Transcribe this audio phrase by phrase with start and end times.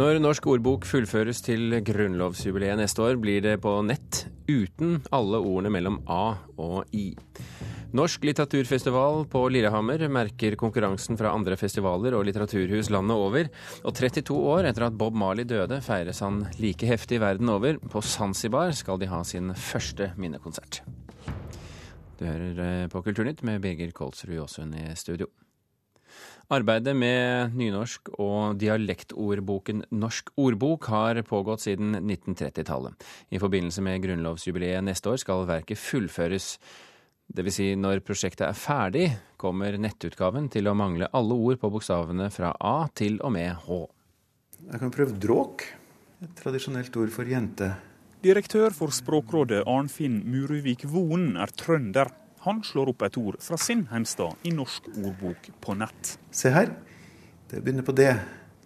[0.00, 5.68] Når Norsk ordbok fullføres til grunnlovsjubileet neste år, blir det på nett uten alle ordene
[5.74, 7.10] mellom A og I.
[7.92, 13.50] Norsk litteraturfestival på Lillehammer merker konkurransen fra andre festivaler og litteraturhus landet over.
[13.82, 17.76] Og 32 år etter at Bob Marley døde, feires han like heftig verden over.
[17.92, 20.80] På Zanzibar skal de ha sin første minnekonsert.
[22.16, 25.28] Du hører eh, på Kulturnytt med Birger Kolsrud Jåsund i studio.
[26.50, 32.96] Arbeidet med nynorsk og dialektordboken Norsk ordbok har pågått siden 1930-tallet.
[33.30, 36.56] I forbindelse med grunnlovsjubileet neste år skal verket fullføres.
[37.30, 37.54] Dvs.
[37.54, 39.04] Si når prosjektet er ferdig,
[39.38, 43.84] kommer nettutgaven til å mangle alle ord på bokstavene fra A til og med H.
[44.72, 45.68] Jeg kan prøve dråk.
[46.20, 47.70] Et tradisjonelt ord for jente.
[48.20, 52.10] Direktør for Språkrådet Arnfinn Muruvik Voen er trønder.
[52.46, 56.14] Han slår opp et ord fra sin heimstad i Norsk ordbok på nett.
[56.32, 56.70] Se her.
[57.50, 58.14] Det begynner på det,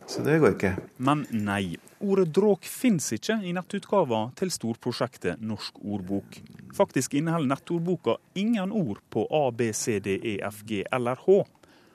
[0.07, 0.75] så det går ikke.
[1.03, 1.75] Men nei.
[2.05, 6.39] Ordet dråk fins ikke i nettutgava til storprosjektet Norsk ordbok.
[6.77, 11.41] Faktisk inneholder nettordboka ingen ord på A, B, C, D, E, F, G eller H.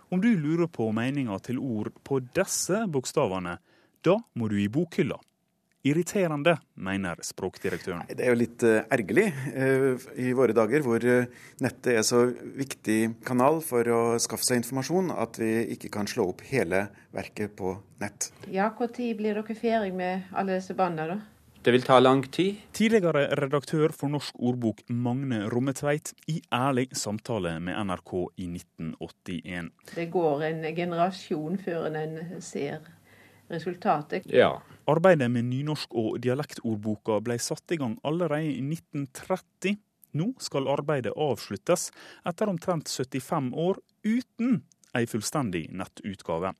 [0.09, 3.59] Om du lurer på meninga til ord på disse bokstavene,
[4.03, 5.20] da må du i bokhylla.
[5.90, 8.06] Irriterende, mener språkdirektøren.
[8.09, 11.26] Det er jo litt uh, ergerlig uh, i våre dager hvor uh,
[11.64, 16.30] nettet er så viktig kanal for å skaffe seg informasjon at vi ikke kan slå
[16.34, 17.73] opp hele verket på
[18.04, 18.30] nett.
[18.54, 21.40] Ja, Når blir dere ferdig med alle disse bandene, da?
[21.59, 22.56] Det vil ta lang tid.
[22.72, 29.68] Tidligere redaktør for Norsk ordbok Magne Rommetveit i ærlig samtale med NRK i 1981.
[29.96, 32.88] Det går en generasjon før en ser
[33.50, 34.25] resultatet.
[34.31, 34.61] Ja.
[34.89, 39.78] Arbeidet med nynorsk- og dialektordboka ble satt i gang allerede i 1930.
[40.17, 41.89] Nå skal arbeidet avsluttes
[42.25, 44.64] etter omtrent 75 år uten
[44.97, 46.56] ei fullstendig nettutgave.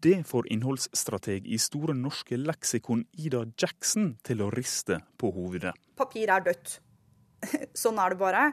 [0.00, 5.72] Det får innholdsstrateg i Store norske leksikon Ida Jackson til å riste på hovedet.
[5.96, 6.78] Papir er dødt.
[7.82, 8.50] Sånn er det bare.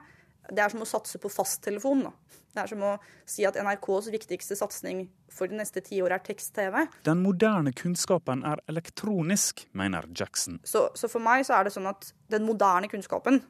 [0.52, 2.04] Det er som å satse på fasttelefon.
[2.54, 2.92] Det er som å
[3.30, 6.84] si at NRKs viktigste satsing for de neste ti år er tekst-TV.
[7.08, 10.60] Den moderne kunnskapen er elektronisk, mener Jackson.
[10.68, 13.42] Så, så, for meg så er det sånn at den moderne kunnskapen,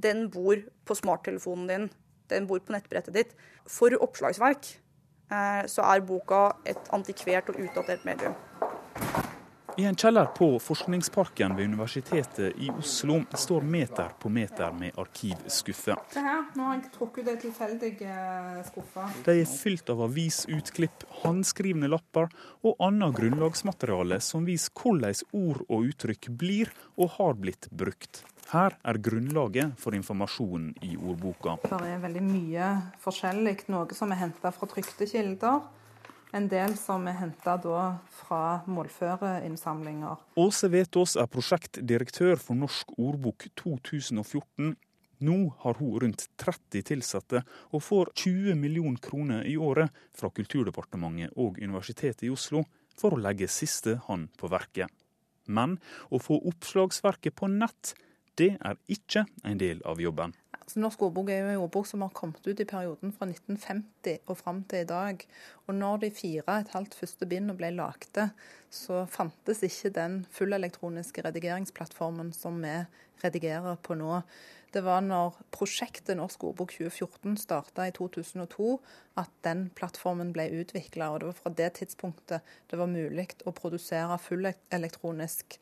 [0.00, 1.88] den bor på smarttelefonen din.
[2.30, 3.34] Den bor på nettbrettet ditt.
[3.68, 4.68] For oppslagsverk
[5.32, 8.36] eh, så er boka et antikvert og utdatert medium.
[9.80, 15.96] I en kjeller på Forskningsparken ved Universitetet i Oslo står meter på meter med arkivskuffer.
[16.12, 19.06] Her, nå har jeg trukket ut ei tilfeldig eh, skuffe.
[19.24, 22.28] De er fylt av avisutklipp, håndskrivne lapper
[22.60, 28.26] og annet grunnlagsmateriale som viser hvordan ord og uttrykk blir og har blitt brukt.
[28.52, 31.56] Her er grunnlaget for informasjonen i ordboka.
[31.64, 35.62] Det er veldig mye forskjellig, noe som er henta fra trykte kilder
[36.32, 40.20] en del som er henta fra målføreinnsamlinger.
[40.38, 44.76] Åse Vetås er prosjektdirektør for Norsk ordbok 2014.
[45.20, 51.36] Nå har hun rundt 30 ansatte og får 20 millioner kroner i året fra Kulturdepartementet
[51.36, 52.64] og Universitetet i Oslo
[52.96, 54.88] for å legge siste hånd på verket.
[55.46, 57.94] Men å få oppslagsverket på nett,
[58.38, 60.32] det er ikke en del av jobben.
[60.70, 64.20] Altså, norsk ordbok er jo en ordbok som har kommet ut i perioden fra 1950
[64.30, 65.24] og fram til i dag.
[65.66, 68.28] Og når de fire et halvt første bindene ble lagde,
[68.70, 72.76] så fantes ikke den fullelektroniske redigeringsplattformen som vi
[73.24, 74.20] redigerer på nå.
[74.70, 78.70] Det var når prosjektet Norsk ordbok 2014 starta i 2002
[79.18, 81.10] at den plattformen ble utvikla.
[81.10, 85.58] Og det var fra det tidspunktet det var mulig å produsere fullelektronisk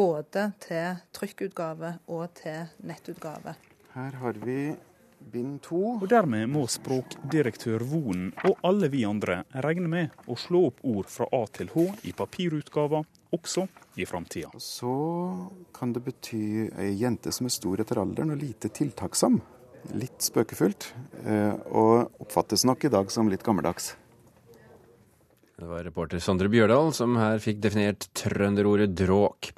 [0.00, 3.58] både til trykkutgave og til nettutgave.
[3.96, 4.74] Her har vi
[5.32, 5.78] bind to.
[5.96, 11.08] Og dermed må språkdirektør Vonen og alle vi andre regne med å slå opp ord
[11.08, 13.64] fra A til H i papirutgaver også
[13.96, 14.52] i framtida.
[14.60, 14.92] Så
[15.72, 19.40] kan det bety ei jente som er stor etter alderen og lite tiltaksom.
[19.96, 20.90] Litt spøkefullt,
[21.24, 23.94] eh, og oppfattes nok i dag som litt gammeldags.
[25.56, 29.48] Det var reporter Sondre Bjørdal som her fikk definert trønderordet dråk.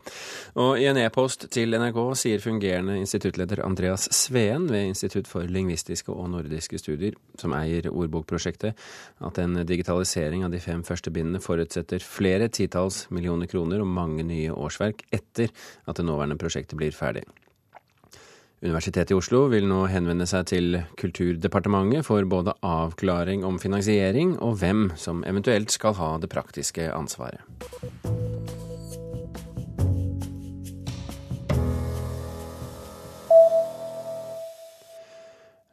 [0.62, 6.14] Og i en e-post til NRK sier fungerende instituttleder Andreas Sveen ved Institutt for lingvistiske
[6.14, 8.78] og nordiske studier, som eier ordbokprosjektet,
[9.26, 14.22] at en digitalisering av de fem første bindene forutsetter flere titalls millioner kroner og mange
[14.22, 17.26] nye årsverk etter at det nåværende prosjektet blir ferdig.
[18.58, 24.58] Universitetet i Oslo vil nå henvende seg til Kulturdepartementet for både avklaring om finansiering og
[24.58, 27.44] hvem som eventuelt skal ha det praktiske ansvaret.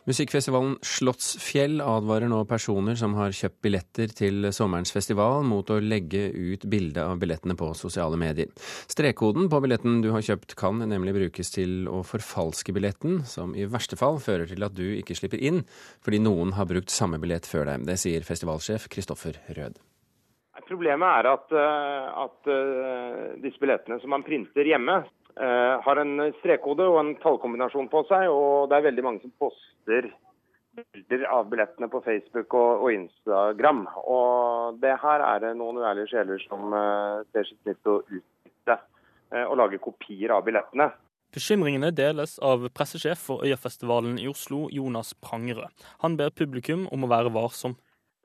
[0.06, 6.28] Musikkfestivalen Slottsfjell advarer nå personer som har kjøpt billetter til sommerens festival, mot å legge
[6.30, 8.52] ut bilde av billettene på sosiale medier.
[8.92, 13.66] Strekkoden på billetten du har kjøpt kan nemlig brukes til å forfalske billetten, som i
[13.66, 15.64] verste fall fører til at du ikke slipper inn
[16.06, 17.90] fordi noen har brukt samme billett før deg.
[17.90, 19.82] Det sier festivalsjef Kristoffer Rød.
[20.66, 25.04] Problemet er at, eh, at eh, disse billettene som man printer hjemme,
[25.36, 29.34] Eh, har en strekkode og en tallkombinasjon på seg, og det er veldig mange som
[29.36, 30.08] poster
[30.76, 33.82] bilder av billettene på Facebook og, og Instagram.
[34.00, 36.72] Og det her er det noen uærlige sjeler som
[37.36, 38.78] ser sitt nytt å utnytte
[39.50, 40.88] og lage kopier av billettene.
[41.36, 45.72] Bekymringene deles av pressesjef for Øyafestivalen i Oslo, Jonas Prangerød.
[46.04, 47.76] Han ber publikum om å være varsom.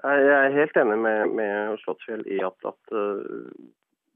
[0.01, 3.51] Jeg er helt enig med, med Slottsfjell i at, at uh,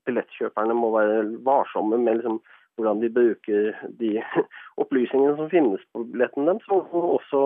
[0.09, 2.41] billettkjøperne må være varsomme med liksom
[2.75, 4.11] hvordan de bruker de
[4.83, 7.43] opplysningene som finnes på billetten deres, og også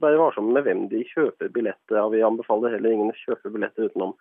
[0.00, 2.14] være varsomme med hvem de kjøper billetter av.
[2.14, 4.14] Vi anbefaler heller ingen å kjøpe billetter utenom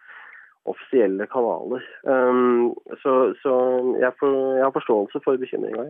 [0.69, 1.83] offisielle kanaler.
[2.07, 2.71] Um,
[3.03, 3.53] så, så
[3.99, 5.89] jeg, for, jeg, har forståelse for bekymringa.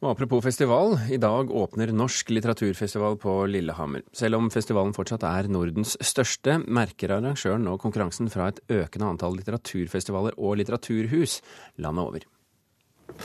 [0.00, 4.00] Og apropos festival, i dag åpner Norsk litteraturfestival på Lillehammer.
[4.16, 9.36] Selv om festivalen fortsatt er Nordens største, merker arrangøren nå konkurransen fra et økende antall
[9.36, 11.42] litteraturfestivaler og litteraturhus
[11.84, 12.24] landet over.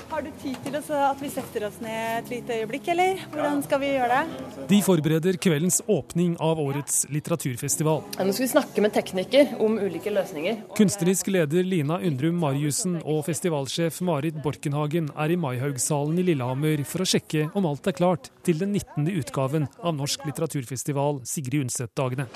[0.09, 3.21] Har du tid til at vi setter oss ned et lite øyeblikk, eller?
[3.33, 4.67] Hvordan skal vi gjøre det?
[4.69, 8.03] De forbereder kveldens åpning av årets litteraturfestival.
[8.19, 10.61] nå skal vi snakke med teknikker om ulike løsninger.
[10.77, 17.05] Kunstnerisk leder Lina Undrum Mariussen og festivalsjef Marit Borkenhagen er i Maihaugsalen i Lillehammer for
[17.05, 19.09] å sjekke om alt er klart til den 19.
[19.19, 22.29] utgaven av Norsk litteraturfestival Sigrid Undset-dagene.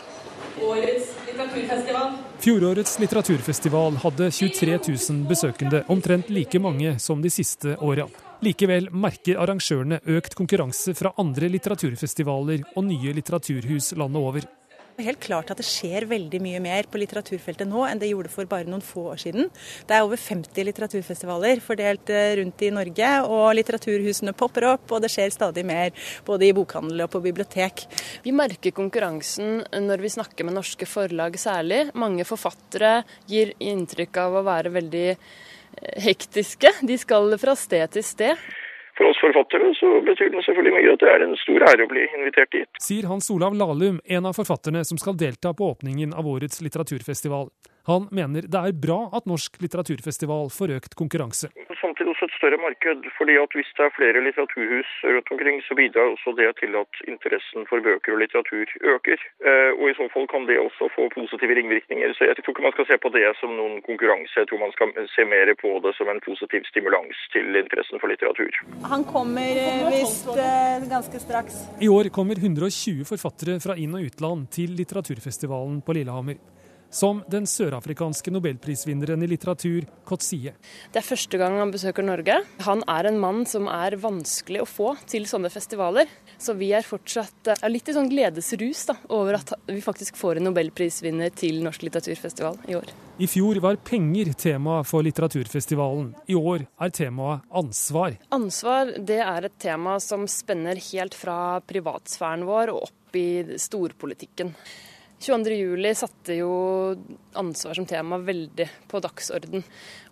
[0.60, 0.89] Årets
[1.56, 2.12] litteraturfestival.
[2.40, 4.80] Fjorårets litteraturfestival hadde 23
[5.10, 8.08] 000 besøkende, omtrent like mange som de siste åra.
[8.46, 14.48] Likevel merker arrangørene økt konkurranse fra andre litteraturfestivaler og nye litteraturhus landet over
[15.06, 18.50] helt klart at det skjer veldig mye mer på litteraturfeltet nå enn det gjorde for
[18.50, 19.50] bare noen få år siden.
[19.88, 25.04] Det er over 50 litteraturfestivaler fordelt eh, rundt i Norge, og litteraturhusene popper opp, og
[25.04, 25.92] det skjer stadig mer
[26.28, 27.86] både i bokhandel og på bibliotek.
[28.24, 31.88] Vi merker konkurransen når vi snakker med norske forlag særlig.
[32.00, 36.74] Mange forfattere gir inntrykk av å være veldig eh, hektiske.
[36.86, 38.50] De skal fra sted til sted.
[39.00, 41.88] For oss forfattere så betyr det selvfølgelig mye at det er en stor ære å
[41.88, 42.82] bli invitert dit.
[42.84, 47.48] Sier Hans Olav Lahlum, en av forfatterne som skal delta på åpningen av årets litteraturfestival.
[47.88, 51.50] Han mener det er bra at Norsk litteraturfestival får økt konkurranse.
[51.80, 55.78] Samtidig også et større marked, fordi at hvis det er flere litteraturhus rundt omkring, så
[55.80, 59.20] bidrar også det til at interessen for bøker og litteratur øker.
[59.48, 62.12] Eh, og i så fall kan det også få positive ringvirkninger.
[62.18, 64.76] Så jeg tror ikke man skal se på det som noen konkurranse, jeg tror man
[64.76, 68.52] skal se mer på det som en positiv stimulans til interessen for litteratur.
[68.94, 71.64] Han kommer eh, visst eh, ganske straks.
[71.80, 76.59] I år kommer 120 forfattere fra inn- og utland til litteraturfestivalen på Lillehammer
[76.90, 80.56] som den sørafrikanske nobelprisvinneren i litteratur Kotsie.
[80.92, 82.40] Det er første gang han besøker Norge.
[82.66, 86.10] Han er en mann som er vanskelig å få til sånne festivaler.
[86.40, 90.40] Så vi er fortsatt er litt i sånn gledesrus da, over at vi faktisk får
[90.40, 92.94] en nobelprisvinner til Norsk litteraturfestival i år.
[93.20, 96.14] I fjor var penger tema for litteraturfestivalen.
[96.32, 98.16] I år er temaet ansvar.
[98.32, 104.54] Ansvar det er et tema som spenner helt fra privatsfæren vår og opp i storpolitikken.
[105.20, 106.52] 22.07 satte jo
[107.40, 109.66] ansvar som tema veldig på dagsorden.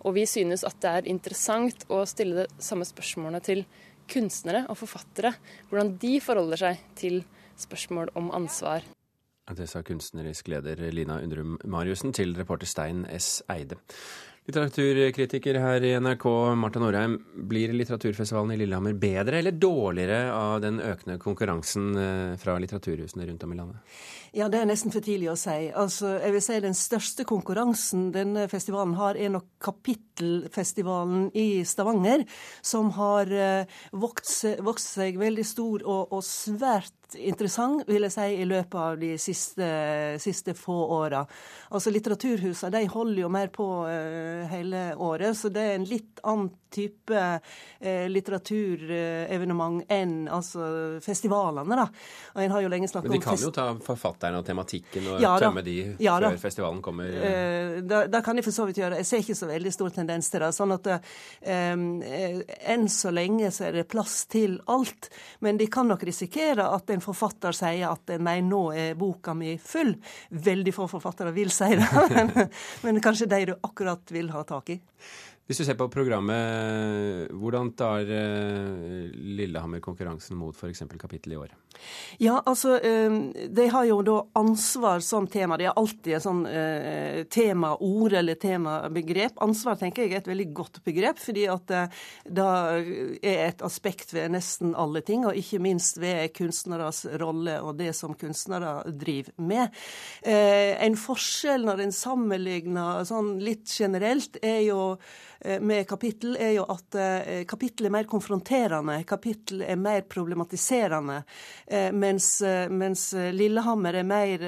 [0.04, 3.64] Og vi synes at det er interessant å stille det samme spørsmålet til
[4.08, 5.32] kunstnere og forfattere.
[5.70, 7.22] Hvordan de forholder seg til
[7.58, 8.84] spørsmål om ansvar.
[9.56, 13.40] Det sa kunstnerisk leder Lina Undrum Mariussen til reporter Stein S.
[13.48, 13.78] Eide.
[14.48, 16.24] Litteraturkritiker her i NRK,
[16.56, 17.18] Marta Norheim.
[17.50, 23.44] Blir litteraturfestivalen i Lillehammer bedre eller dårligere av den økende konkurransen eh, fra litteraturhusene rundt
[23.44, 23.98] om i landet?
[24.32, 25.68] Ja, Det er nesten for tidlig å si.
[25.68, 32.24] Altså, jeg vil si Den største konkurransen denne festivalen har, er nok Kapittelfestivalen i Stavanger,
[32.64, 38.26] som har uh, vokst, vokst, seg veldig stor og, og svært interessant, vil jeg si,
[38.42, 39.68] i løpet av de siste,
[40.20, 41.22] siste få åra.
[41.72, 46.20] Altså, litteraturhusene de holder jo mer på uh, hele året, så det er en litt
[46.24, 47.14] annen type
[47.80, 51.78] eh, litteraturevenement enn altså festivalene.
[51.78, 51.86] da.
[52.34, 55.10] Og en har jo lenge snakket om Men de kan jo ta forfatterne og tematikken
[55.12, 57.08] og ja, tømme de ja, før festivalen kommer?
[57.08, 59.00] Eh, da, da, kan de for så vidt gjøre.
[59.02, 60.52] Jeg ser ikke så veldig stor tendens til det.
[60.56, 61.74] sånn at eh,
[62.74, 65.10] enn så lenge så er det plass til alt.
[65.44, 69.56] Men de kan nok risikere at en forfatter sier at nei, nå er boka mi
[69.62, 69.94] full.
[70.30, 72.34] Veldig få forfattere vil si det, men,
[72.84, 74.80] men kanskje de du akkurat vil ha tak i.
[75.48, 80.82] Hvis du ser på programmet, hvordan tar Lillehammer konkurransen mot f.eks.
[81.00, 81.54] kapittel i år?
[82.20, 82.74] Ja, altså,
[83.48, 85.56] De har jo da ansvar som tema.
[85.56, 89.40] Det er alltid et sånn eh, temaord eller temabegrep.
[89.40, 91.72] Ansvar tenker jeg er et veldig godt begrep, fordi at
[92.28, 97.78] det er et aspekt ved nesten alle ting, og ikke minst ved kunstneres rolle og
[97.80, 99.80] det som kunstnere driver med.
[100.28, 104.82] En forskjell når en sammenligner sånn litt generelt, er jo
[105.37, 108.98] Eh, med kapittel, er jo at eh, kapittel er mer konfronterende.
[109.06, 111.20] Kapittel er mer problematiserende.
[111.66, 112.30] Eh, mens,
[112.70, 114.46] mens Lillehammer er mer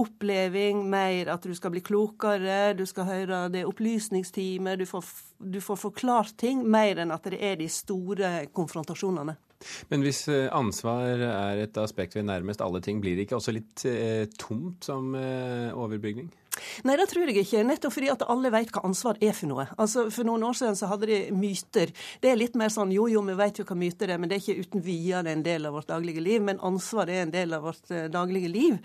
[0.00, 5.60] oppleving, mer at du skal bli klokere, du skal høre det opplysningstimet, du får, du
[5.60, 9.36] får forklart ting mer enn at det er de store konfrontasjonene.
[9.92, 13.84] Men hvis ansvar er et aspekt ved nærmest alle ting, blir det ikke også litt
[13.86, 16.32] eh, tomt som eh, overbygning?
[16.86, 17.62] Nei, det tror jeg ikke.
[17.66, 19.66] Nettopp fordi at alle vet hva ansvar er for noe.
[19.80, 21.92] Altså, For noen år siden så hadde de myter.
[22.22, 24.38] Det er litt mer sånn jo, jo, vi vet jo hva myter er, men det
[24.38, 26.42] er ikke uten videre en del av vårt daglige liv.
[26.44, 28.78] Men ansvar er en del av vårt uh, daglige liv.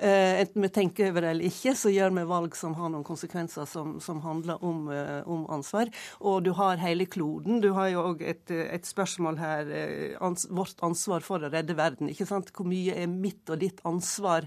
[0.00, 3.06] Uh, enten vi tenker over det eller ikke, så gjør vi valg som har noen
[3.06, 5.92] konsekvenser som, som handler om, uh, om, ansvar.
[6.24, 7.60] Og du har hele kloden.
[7.64, 9.70] Du har jo òg et, et, spørsmål her,
[10.24, 12.10] ans vårt ansvar for å redde verden.
[12.12, 12.52] ikke sant?
[12.54, 14.46] Hvor mye er mitt og ditt ansvar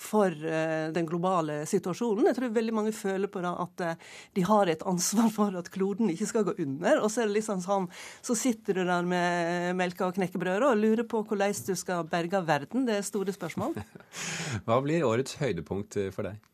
[0.00, 2.26] for den globale situasjonen?
[2.36, 4.00] Jeg tror veldig mange føler på det at eh,
[4.36, 7.00] de har et ansvar for at kloden ikke skal gå under.
[7.00, 7.86] Og så er det liksom sånn,
[8.20, 12.42] så sitter du der med melka og knekkebrødet og lurer på hvordan du skal berge
[12.44, 12.84] verden.
[12.84, 13.80] Det er store spørsmål.
[14.68, 16.44] Hva blir årets høydepunkt eh, for deg?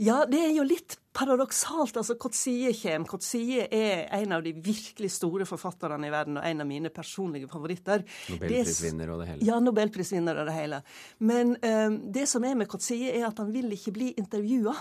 [0.00, 1.96] Ja, det er jo litt paradoksalt.
[1.96, 3.08] altså Kotsie kommer.
[3.10, 7.50] Kotsie er en av de virkelig store forfatterne i verden, og en av mine personlige
[7.50, 8.04] favoritter.
[8.30, 9.48] Nobelprisvinner og det hele.
[9.48, 10.80] Ja, nobelprisvinner og det hele.
[11.18, 14.76] Men um, det som er med Kotsie, er at han vil ikke bli intervjua.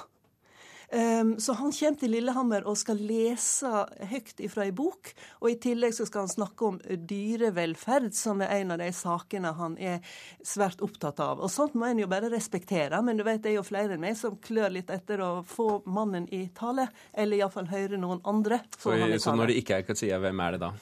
[0.91, 3.69] Um, så han kommer til Lillehammer og skal lese
[4.10, 5.12] høyt ifra ei bok.
[5.43, 9.53] Og i tillegg så skal han snakke om dyrevelferd, som er en av de sakene
[9.60, 10.00] han er
[10.41, 11.43] svært opptatt av.
[11.46, 14.03] Og sånt må en jo bare respektere, men du vet det er jo flere enn
[14.03, 18.63] meg som klør litt etter å få mannen i tale, eller iallfall høre noen andre
[18.79, 19.22] tale.
[19.22, 20.74] Så når det ikke er Katsia, hvem er det da?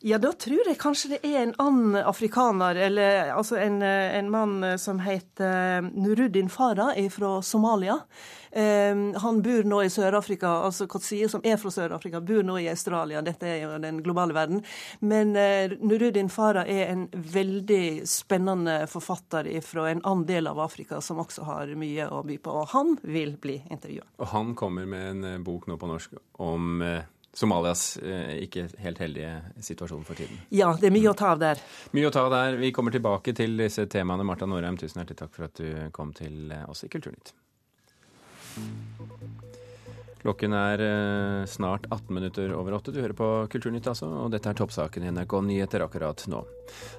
[0.00, 4.60] Ja, da tror jeg kanskje det er en annen afrikaner, eller altså en, en mann
[4.78, 7.98] som heter Nuruddin Farah fra Somalia.
[8.52, 12.68] Um, han bor nå i Sør-Afrika, altså Kotsie, som er fra Sør-Afrika, bor nå i
[12.70, 13.20] Australia.
[13.24, 14.62] Dette er jo den globale verden.
[15.00, 21.02] Men uh, Nuruddin Farah er en veldig spennende forfatter fra en annen del av Afrika
[21.04, 22.56] som også har mye å by på.
[22.62, 24.06] Og han vil bli intervjua.
[24.18, 26.98] Og han kommer med en eh, bok nå på norsk om uh
[27.38, 30.40] Somalias eh, ikke helt heldige situasjon for tiden.
[30.50, 31.60] Ja, det er mye å ta av der.
[31.94, 32.58] Mye å ta av der.
[32.58, 34.26] Vi kommer tilbake til disse temaene.
[34.26, 37.34] Marta Norheim, tusen hjertelig takk for at du kom til eh, oss i Kulturnytt.
[40.18, 42.90] Klokken er eh, snart 18 minutter over åtte.
[42.90, 46.42] Du hører på Kulturnytt, altså, og dette er toppsaken i NRK Nyheter akkurat nå.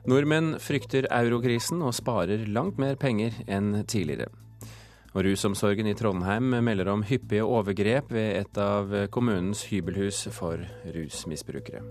[0.07, 4.31] Nordmenn frykter eurokrisen og sparer langt mer penger enn tidligere.
[5.15, 11.81] Og Rusomsorgen i Trondheim melder om hyppige overgrep ved et av kommunens hybelhus for rusmisbrukere.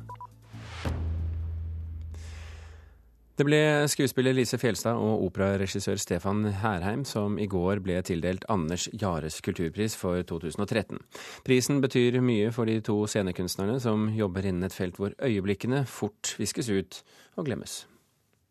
[3.38, 8.88] Det ble skuespiller Lise Fjelstad og operaregissør Stefan Herheim som i går ble tildelt Anders
[8.98, 10.98] Jares kulturpris for 2013.
[11.46, 16.32] Prisen betyr mye for de to scenekunstnerne som jobber innen et felt hvor øyeblikkene fort
[16.40, 16.98] viskes ut
[17.38, 17.84] og glemmes.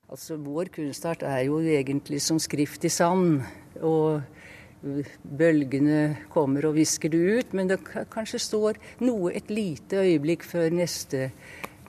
[0.07, 3.43] Altså, Vår kunstart er jo egentlig som skrift i sand.
[3.81, 4.21] og
[4.81, 7.79] bølgene kommer og visker det ut, men det
[8.13, 11.31] kanskje står noe et lite øyeblikk før neste,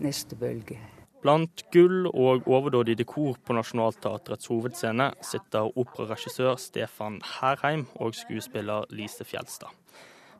[0.05, 0.79] neste bølge.
[1.19, 9.27] Blant gull og overdådig dekor på Nationaltheatrets hovedscene sitter operaregissør Stefan Herheim og skuespiller Lise
[9.27, 9.75] Fjelstad.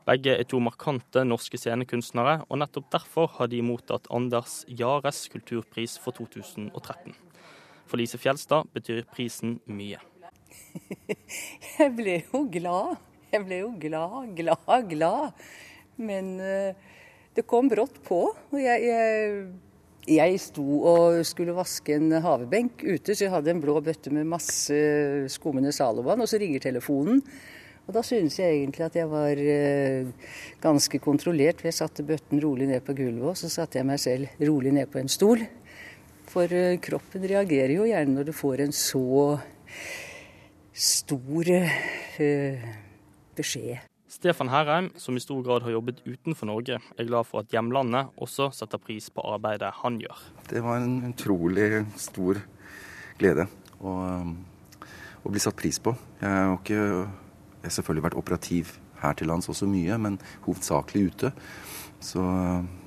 [0.07, 5.99] Begge er to markante norske scenekunstnere, og nettopp derfor har de mottatt Anders Jares kulturpris
[6.01, 7.13] for 2013.
[7.85, 9.99] For Lise Fjelstad betyr prisen mye.
[11.77, 12.99] jeg ble jo glad.
[13.29, 15.41] Jeg ble jo glad, glad, glad.
[16.01, 16.93] Men uh,
[17.35, 18.23] det kom brått på.
[18.33, 19.41] og jeg, jeg
[20.09, 24.25] jeg sto og skulle vaske en havebenk ute, så jeg hadde en blå bøtte med
[24.25, 24.73] masse
[25.29, 27.21] skummende Saloban, og så ringer telefonen.
[27.85, 31.61] Og da synes jeg egentlig at jeg var uh, ganske kontrollert.
[31.61, 34.73] for Jeg satte bøtten rolig ned på gulvet, og så satte jeg meg selv rolig
[34.75, 35.41] ned på en stol.
[36.29, 39.31] For uh, kroppen reagerer jo gjerne når du får en så
[40.73, 41.51] stor
[42.19, 42.67] øh,
[43.35, 43.85] beskjed.
[44.09, 48.09] Stefan Herheim, som i stor grad har jobbet utenfor Norge, er glad for at hjemlandet
[48.17, 50.23] også setter pris på arbeidet han gjør.
[50.49, 52.41] Det var en utrolig stor
[53.19, 53.45] glede
[53.79, 53.93] å,
[55.21, 55.93] å bli satt pris på.
[56.23, 58.73] Jeg har, ikke, jeg har selvfølgelig vært operativ
[59.03, 61.31] her til lands også mye, men hovedsakelig ute.
[62.01, 62.23] Så,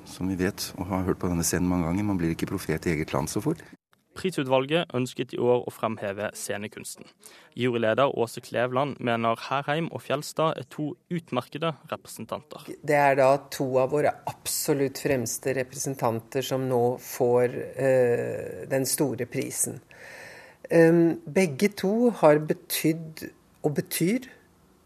[0.09, 2.09] som vi vet og har hørt på denne scenen mange ganger.
[2.11, 3.63] Man blir ikke profet i eget land så fort.
[4.17, 7.07] Prisutvalget ønsket i år å fremheve scenekunsten.
[7.59, 12.69] Juryleder Åse Klevland mener Herheim og Fjelstad er to utmerkede representanter.
[12.83, 19.29] Det er da to av våre absolutt fremste representanter som nå får uh, den store
[19.31, 19.81] prisen.
[20.73, 23.27] Um, begge to har betydd,
[23.63, 24.31] og betyr,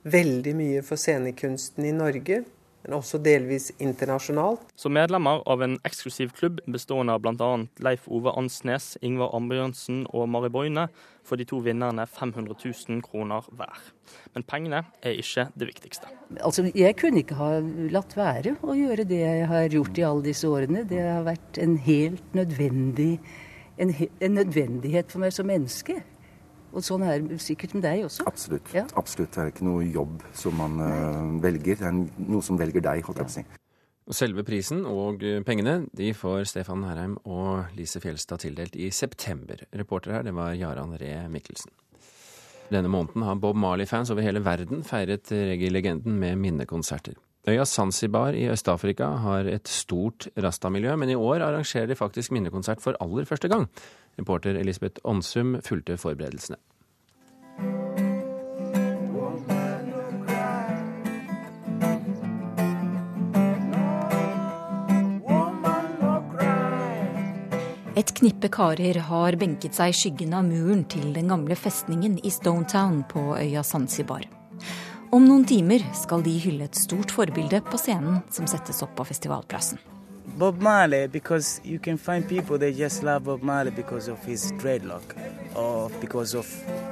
[0.06, 2.44] veldig mye for scenekunsten i Norge
[2.86, 4.62] men også delvis internasjonalt.
[4.78, 7.50] Som medlemmer av en eksklusiv klubb bestående av bl.a.
[7.82, 10.86] Leif Ove Ansnes, Ingvar Ambjørnsen og Mari Boine,
[11.26, 13.90] får de to vinnerne 500 000 kroner hver.
[14.36, 16.12] Men pengene er ikke det viktigste.
[16.38, 17.58] Altså, Jeg kunne ikke ha
[17.90, 20.86] latt være å gjøre det jeg har gjort i alle disse årene.
[20.86, 23.16] Det har vært en helt nødvendig,
[23.82, 23.90] en,
[24.22, 25.98] en nødvendighet for meg som menneske.
[26.76, 28.26] Og sånn er det sikkert med deg også?
[28.28, 28.72] Absolutt.
[28.76, 28.84] Ja.
[29.00, 29.32] Absolutt.
[29.32, 31.94] Det er ikke noe jobb som man uh, velger, det er
[32.28, 33.62] noe som velger deg, holdt jeg på å si.
[34.14, 39.64] Selve prisen og eh, pengene de får Stefan Herheim og Lise Fjelstad tildelt i september.
[39.74, 41.72] Reporter her, det var Jaran Ree Mikkelsen.
[42.70, 47.18] Denne måneden har Bob Marley-fans over hele verden feiret reggae-legenden med minnekonserter.
[47.46, 52.82] Øya Zanzibar i Øst-Afrika har et stort rasta-miljø, men i år arrangerer de faktisk minnekonsert
[52.82, 53.68] for aller første gang.
[54.16, 56.56] Reporter Elisabeth Onsum fulgte forberedelsene.
[67.96, 72.32] Et knippe karer har benket seg i skyggen av muren til den gamle festningen i
[72.32, 74.26] Stonetown på øya Zanzibar.
[75.16, 79.08] Om noen timer skal de hylle et stort forbilde på scenen som settes opp på
[79.08, 79.80] festivalplassen.
[80.26, 84.52] Bob Marley because you can find people they just love Bob Marley because of his
[84.52, 85.02] dreadlock
[85.54, 86.46] or because of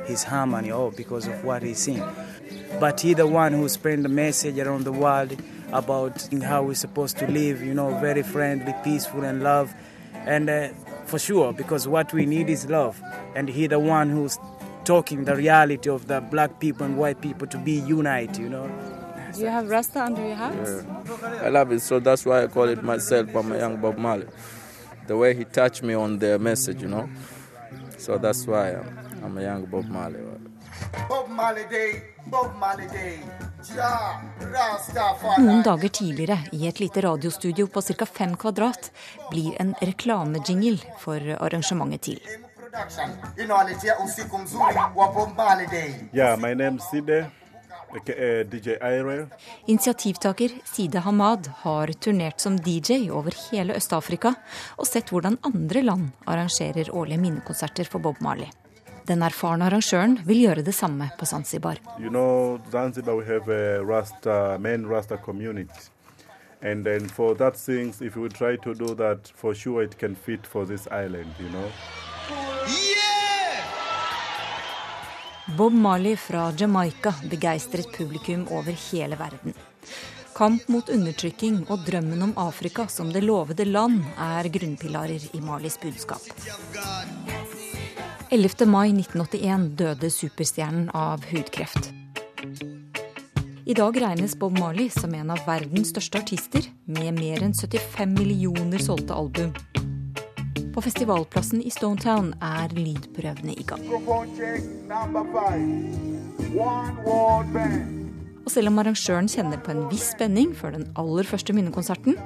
[0.07, 2.05] his harmony or because of what he sings.
[2.81, 5.37] But he the one who spread the message around the world
[5.73, 9.75] about how we're supposed to live, you know, very friendly, peaceful and love.
[10.15, 10.69] And uh,
[11.07, 13.03] for sure, because what we need is love.
[13.35, 14.39] And he the one who's
[14.85, 18.71] talking the reality of the black people and white people to be united, you know.
[19.37, 20.85] You have Rasta under your house?
[20.85, 21.47] Yeah.
[21.47, 23.35] I love it, so that's why I call it myself.
[23.35, 24.27] I'm a young Bob Marley.
[25.07, 27.09] The way he touched me on the message, you know.
[27.99, 30.21] So that's why I'm, I'm a young Bob Marley.
[31.09, 33.19] Bob Marley Day, Bob Marley Day.
[35.39, 38.07] Noen dager tidligere, i et lite radiostudio på ca.
[38.07, 38.91] fem kvadrat,
[39.31, 42.21] blir en reklamejingle for arrangementet til.
[46.13, 47.31] Yeah, my name's Side.
[49.67, 54.35] Initiativtaker Side Hamad har turnert som DJ over hele Øst-Afrika
[54.77, 58.51] og sett hvordan andre land arrangerer årlige minnekonserter for Bob Marley.
[59.07, 61.77] Den erfarne arrangøren vil gjøre det samme på Zanzibar.
[62.01, 65.91] You know, Zanzibar we have a Rasta, main Rasta community.
[66.63, 70.17] And then for that things, if we try to do that, for sure it can
[70.17, 71.69] fit for this island, you know.
[75.47, 79.53] Bob Marley fra Jamaica begeistret publikum over hele verden.
[80.35, 85.77] Kamp mot undertrykking og drømmen om Afrika som det lovede land er grunnpilarer i Marleys
[85.83, 86.25] budskap.
[88.31, 88.67] 11.
[88.67, 91.93] mai 1981 døde superstjernen av hudkreft.
[93.65, 98.17] I dag regnes Bob Marley som en av verdens største artister, med mer enn 75
[98.17, 99.53] millioner solgte album.
[100.75, 103.85] På festivalplassen i Stonetown er lydprøvene i gang.
[108.45, 112.19] Og selv om arrangøren kjenner på en viss spenning før den aller første minnekonserten,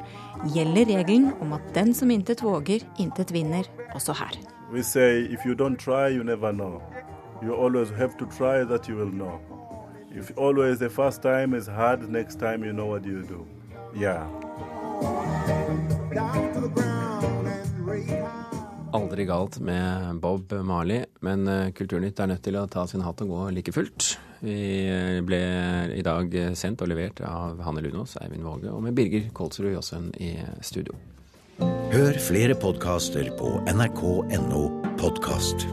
[0.57, 4.41] gjelder regelen om at den som intet våger, intet vinner, også her.
[4.73, 4.83] We.
[16.13, 16.48] Yeah.
[18.97, 23.21] Aldri galt med Bob Marley, men eh, Kulturnytt er nødt til å ta sin hatt
[23.25, 24.15] og gå like fullt.
[24.41, 24.57] Vi
[24.89, 25.41] eh, ble
[25.99, 30.17] i dag sendt og levert av Hanne Lunås, Eivind Våge og med Birger Kolsrud Jåsund
[30.23, 30.97] i studio.
[31.93, 34.65] Hør flere podkaster på nrk.no
[35.01, 35.69] podkast.